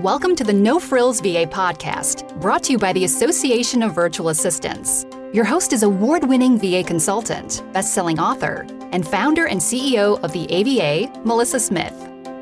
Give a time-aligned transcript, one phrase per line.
[0.00, 4.30] Welcome to the No Frills VA podcast, brought to you by the Association of Virtual
[4.30, 5.04] Assistants.
[5.34, 10.32] Your host is award winning VA consultant, best selling author, and founder and CEO of
[10.32, 11.92] the AVA, Melissa Smith.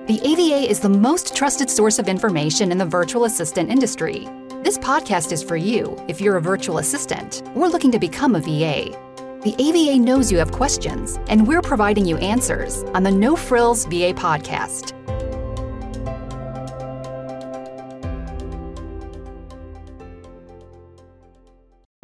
[0.06, 4.29] The AVA is the most trusted source of information in the virtual assistant industry.
[4.62, 8.40] This podcast is for you if you're a virtual assistant or looking to become a
[8.40, 8.96] VA.
[9.43, 13.84] The AVA knows you have questions, and we're providing you answers on the No Frills
[13.86, 14.95] VA podcast.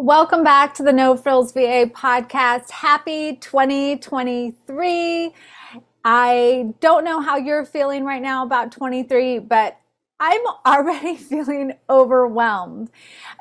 [0.04, 2.70] Welcome back to the No Frills VA podcast.
[2.70, 5.32] Happy 2023.
[6.04, 9.78] I don't know how you're feeling right now about 23, but
[10.20, 12.90] I'm already feeling overwhelmed.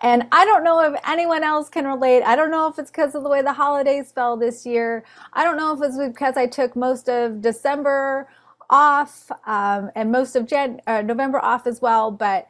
[0.02, 2.24] And I don't know if anyone else can relate.
[2.24, 5.04] I don't know if it's because of the way the holidays fell this year.
[5.34, 8.30] I don't know if it's because I took most of December
[8.70, 12.48] off um, and most of Jan- uh, November off as well, but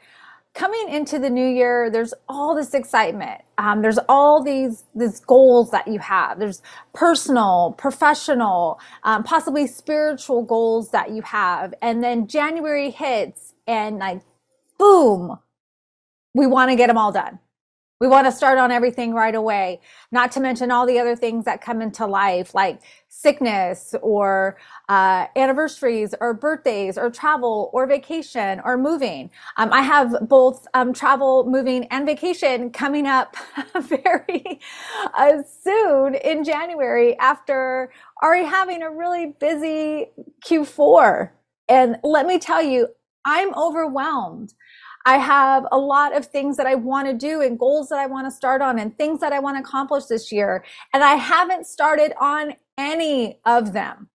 [0.54, 3.42] coming into the new year, there's all this excitement.
[3.58, 6.40] Um, there's all these these goals that you have.
[6.40, 6.62] There's
[6.94, 14.22] personal, professional, um, possibly spiritual goals that you have, and then January hits, and like,
[14.78, 15.40] boom,
[16.34, 17.40] we want to get them all done.
[18.04, 19.80] We want to start on everything right away,
[20.12, 24.58] not to mention all the other things that come into life, like sickness or
[24.90, 29.32] uh, anniversaries or birthdays or travel or vacation or moving.
[29.56, 33.38] Um, I have both um, travel, moving, and vacation coming up
[33.82, 34.60] very
[35.18, 37.90] uh, soon in January after
[38.22, 40.08] already having a really busy
[40.46, 41.32] Q4.
[41.70, 42.90] And let me tell you,
[43.26, 44.54] I'm overwhelmed.
[45.06, 48.06] I have a lot of things that I want to do and goals that I
[48.06, 50.64] want to start on and things that I want to accomplish this year.
[50.94, 54.10] And I haven't started on any of them.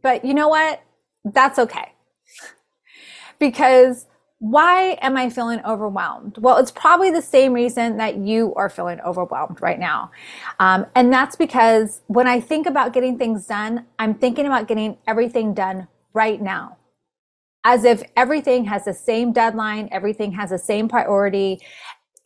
[0.00, 0.82] But you know what?
[1.24, 1.92] That's okay.
[3.38, 4.06] because
[4.38, 6.38] why am I feeling overwhelmed?
[6.38, 10.10] Well, it's probably the same reason that you are feeling overwhelmed right now.
[10.58, 14.98] Um, and that's because when I think about getting things done, I'm thinking about getting
[15.06, 16.76] everything done right now
[17.64, 21.60] as if everything has the same deadline, everything has the same priority,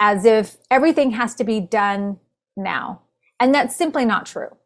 [0.00, 2.18] as if everything has to be done
[2.56, 3.02] now.
[3.40, 4.56] And that's simply not true.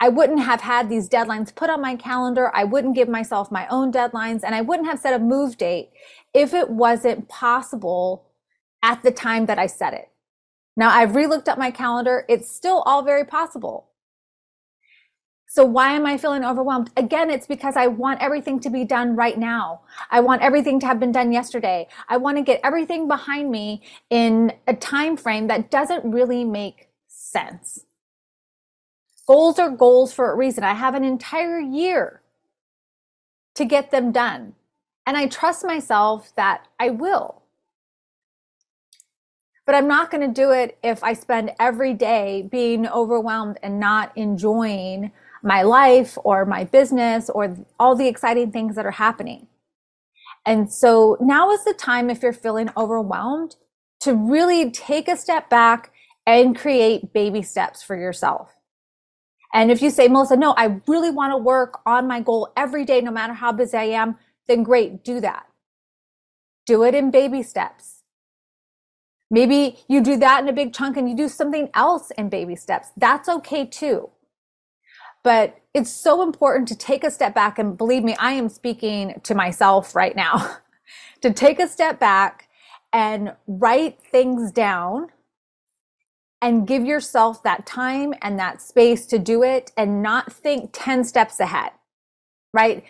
[0.00, 2.50] I wouldn't have had these deadlines put on my calendar.
[2.52, 5.90] I wouldn't give myself my own deadlines and I wouldn't have set a move date
[6.34, 8.26] if it wasn't possible
[8.82, 10.08] at the time that I set it.
[10.76, 12.24] Now I've relooked at my calendar.
[12.28, 13.90] It's still all very possible.
[15.52, 16.90] So why am I feeling overwhelmed?
[16.96, 19.82] Again, it's because I want everything to be done right now.
[20.10, 21.88] I want everything to have been done yesterday.
[22.08, 26.88] I want to get everything behind me in a time frame that doesn't really make
[27.06, 27.84] sense.
[29.26, 30.64] Goals are goals for a reason.
[30.64, 32.22] I have an entire year
[33.54, 34.54] to get them done.
[35.06, 37.42] And I trust myself that I will.
[39.66, 43.78] But I'm not going to do it if I spend every day being overwhelmed and
[43.78, 49.48] not enjoying my life or my business or all the exciting things that are happening.
[50.46, 53.56] And so now is the time if you're feeling overwhelmed
[54.00, 55.92] to really take a step back
[56.26, 58.50] and create baby steps for yourself.
[59.54, 62.84] And if you say, Melissa, no, I really want to work on my goal every
[62.84, 64.16] day, no matter how busy I am,
[64.48, 65.46] then great, do that.
[66.66, 68.02] Do it in baby steps.
[69.30, 72.56] Maybe you do that in a big chunk and you do something else in baby
[72.56, 72.88] steps.
[72.96, 74.10] That's okay too.
[75.24, 77.58] But it's so important to take a step back.
[77.58, 80.56] And believe me, I am speaking to myself right now
[81.22, 82.48] to take a step back
[82.92, 85.08] and write things down
[86.42, 91.04] and give yourself that time and that space to do it and not think 10
[91.04, 91.70] steps ahead,
[92.52, 92.84] right?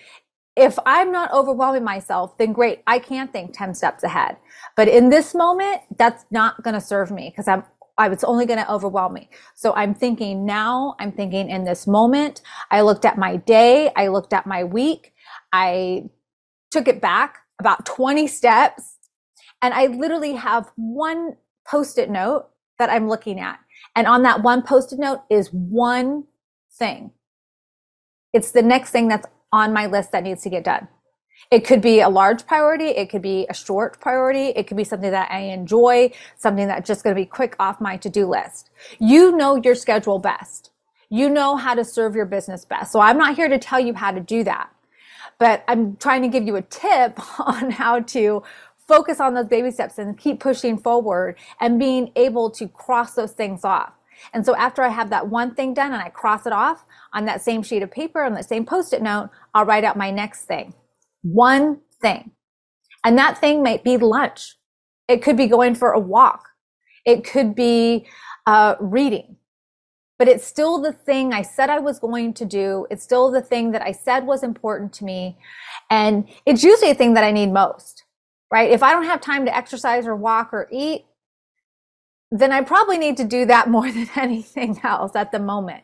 [0.56, 2.82] If I'm not overwhelming myself, then great.
[2.86, 4.36] I can think 10 steps ahead.
[4.76, 7.64] But in this moment, that's not going to serve me because I'm
[7.98, 9.28] I was only going to overwhelm me.
[9.54, 12.40] So I'm thinking now, I'm thinking in this moment.
[12.70, 15.12] I looked at my day, I looked at my week,
[15.52, 16.04] I
[16.70, 18.96] took it back about 20 steps,
[19.60, 21.36] and I literally have one
[21.66, 23.58] post it note that I'm looking at.
[23.94, 26.24] And on that one post it note is one
[26.72, 27.12] thing.
[28.32, 30.88] It's the next thing that's on my list that needs to get done.
[31.50, 32.88] It could be a large priority.
[32.88, 34.48] It could be a short priority.
[34.56, 37.80] It could be something that I enjoy, something that's just going to be quick off
[37.80, 38.70] my to-do list.
[38.98, 40.70] You know your schedule best.
[41.10, 42.90] You know how to serve your business best.
[42.90, 44.70] So I'm not here to tell you how to do that,
[45.38, 48.42] but I'm trying to give you a tip on how to
[48.88, 53.32] focus on those baby steps and keep pushing forward and being able to cross those
[53.32, 53.92] things off.
[54.32, 57.24] And so after I have that one thing done and I cross it off on
[57.26, 60.42] that same sheet of paper on the same post-it note, I'll write out my next
[60.44, 60.74] thing
[61.22, 62.32] one thing.
[63.04, 64.56] And that thing might be lunch.
[65.08, 66.48] It could be going for a walk.
[67.04, 68.06] It could be
[68.46, 69.36] uh, reading.
[70.18, 72.86] But it's still the thing I said I was going to do.
[72.90, 75.36] It's still the thing that I said was important to me.
[75.90, 78.04] And it's usually a thing that I need most,
[78.52, 78.70] right?
[78.70, 81.06] If I don't have time to exercise or walk or eat,
[82.30, 85.82] then I probably need to do that more than anything else at the moment.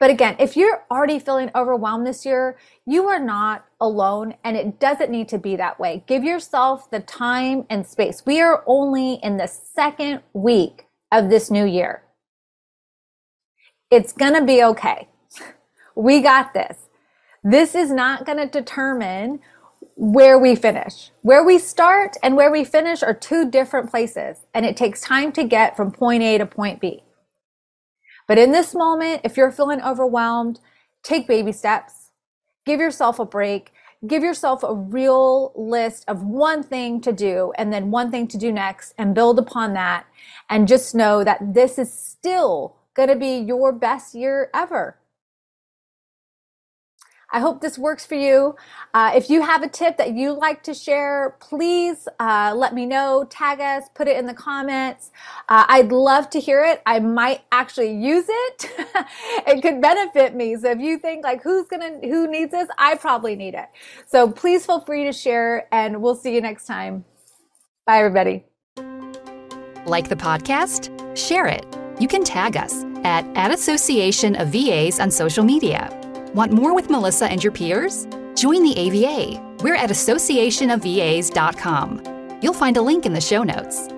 [0.00, 4.80] But again, if you're already feeling overwhelmed this year, you are not alone and it
[4.80, 6.04] doesn't need to be that way.
[6.08, 8.24] Give yourself the time and space.
[8.26, 12.02] We are only in the second week of this new year.
[13.90, 15.08] It's going to be okay.
[15.96, 16.88] We got this.
[17.44, 19.40] This is not going to determine
[19.96, 21.10] where we finish.
[21.22, 25.32] Where we start and where we finish are two different places, and it takes time
[25.32, 27.02] to get from point A to point B.
[28.30, 30.60] But in this moment, if you're feeling overwhelmed,
[31.02, 32.12] take baby steps.
[32.64, 33.72] Give yourself a break.
[34.06, 38.38] Give yourself a real list of one thing to do and then one thing to
[38.38, 40.06] do next and build upon that.
[40.48, 44.99] And just know that this is still going to be your best year ever.
[47.32, 48.56] I hope this works for you.
[48.92, 52.86] Uh, if you have a tip that you'd like to share, please uh, let me
[52.86, 55.10] know, tag us, put it in the comments.
[55.48, 56.82] Uh, I'd love to hear it.
[56.86, 58.70] I might actually use it.
[59.46, 60.56] it could benefit me.
[60.56, 63.68] So if you think like who's gonna who needs this, I probably need it.
[64.06, 67.04] So please feel free to share, and we'll see you next time.
[67.86, 68.44] Bye, everybody.
[69.86, 71.16] Like the podcast?
[71.16, 71.64] Share it.
[71.98, 75.99] You can tag us at, at Association of VAs on social media.
[76.34, 78.06] Want more with Melissa and your peers?
[78.36, 79.40] Join the AVA.
[79.62, 82.38] We're at associationofvas.com.
[82.42, 83.88] You'll find a link in the show notes.